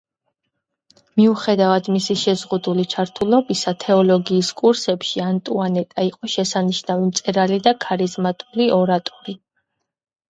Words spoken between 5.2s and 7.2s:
ანტუანეტა იყო შესანიშნავი